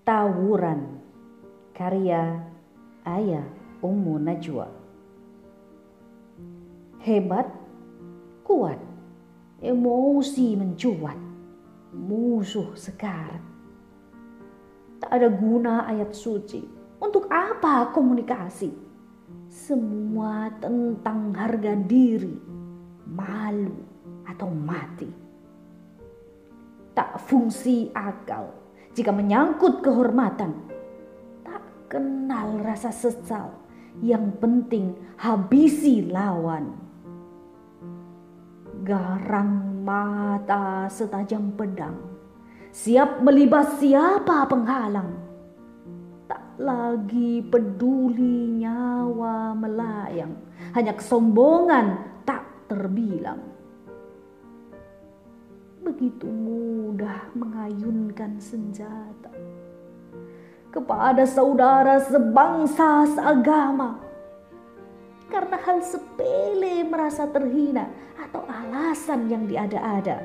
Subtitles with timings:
[0.00, 0.96] Tawuran
[1.76, 2.40] Karya
[3.04, 3.44] Ayah
[3.84, 4.64] Ummu Najwa
[7.04, 7.48] Hebat,
[8.40, 8.80] kuat,
[9.60, 11.16] emosi mencuat,
[11.96, 13.40] musuh sekarat.
[15.00, 16.60] Tak ada guna ayat suci.
[17.00, 18.68] Untuk apa komunikasi?
[19.48, 22.36] Semua tentang harga diri,
[23.08, 23.80] malu
[24.28, 25.08] atau mati.
[26.92, 28.59] Tak fungsi akal
[28.90, 30.66] jika menyangkut kehormatan,
[31.46, 33.54] tak kenal rasa sesal.
[34.02, 34.86] Yang penting
[35.18, 36.74] habisi lawan.
[38.86, 41.98] Garang mata setajam pedang,
[42.72, 45.20] siap melibas siapa penghalang.
[46.30, 50.32] Tak lagi peduli nyawa melayang,
[50.72, 53.59] hanya kesombongan tak terbilang
[55.80, 59.32] begitu mudah mengayunkan senjata
[60.68, 63.98] kepada saudara sebangsa seagama.
[65.30, 70.20] Karena hal sepele merasa terhina atau alasan yang diada-ada.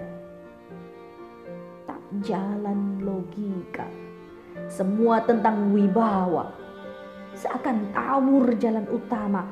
[1.86, 3.86] Tak jalan logika,
[4.68, 6.52] semua tentang wibawa,
[7.38, 9.46] seakan tawur jalan utama,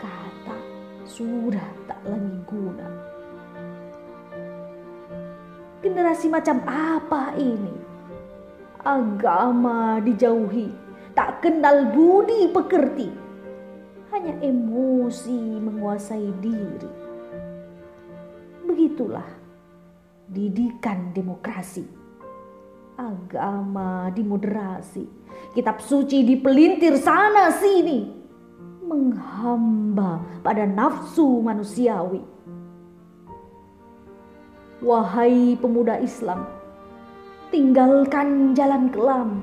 [0.00, 0.56] kata
[1.04, 3.17] sudah tak lagi guna
[5.78, 7.70] Generasi macam apa ini?
[8.82, 10.74] Agama dijauhi,
[11.14, 13.06] tak kenal budi pekerti.
[14.10, 16.90] Hanya emosi menguasai diri.
[18.66, 19.26] Begitulah
[20.26, 21.86] didikan demokrasi.
[22.98, 25.06] Agama dimoderasi,
[25.54, 28.10] kitab suci dipelintir sana sini,
[28.82, 32.37] menghamba pada nafsu manusiawi
[34.78, 36.46] Wahai pemuda Islam,
[37.50, 39.42] tinggalkan jalan kelam.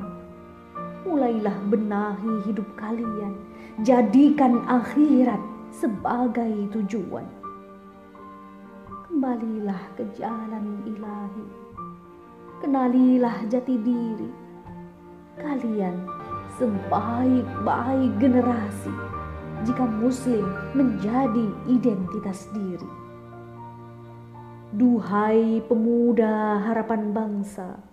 [1.04, 3.36] Mulailah benahi hidup kalian.
[3.84, 5.44] Jadikan akhirat
[5.76, 7.28] sebagai tujuan.
[8.88, 11.48] Kembalilah ke jalan ilahi.
[12.64, 14.32] Kenalilah jati diri.
[15.36, 16.00] Kalian
[16.56, 18.96] sebaik-baik generasi
[19.68, 23.05] jika muslim menjadi identitas diri.
[24.74, 27.86] Duhai pemuda harapan bangsa,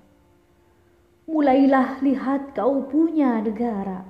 [1.29, 4.09] mulailah lihat kau punya negara.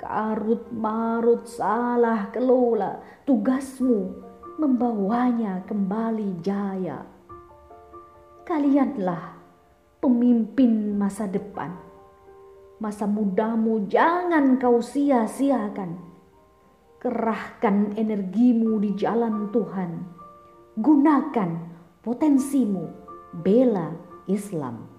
[0.00, 4.16] Karut marut salah kelola, tugasmu
[4.56, 7.04] membawanya kembali jaya.
[8.48, 9.36] Kalianlah
[10.00, 11.76] pemimpin masa depan.
[12.80, 16.00] Masa mudamu jangan kau sia-siakan.
[16.96, 20.17] Kerahkan energimu di jalan Tuhan.
[20.78, 21.74] Gunakan
[22.06, 22.86] potensimu
[23.42, 23.98] bela
[24.30, 24.97] Islam.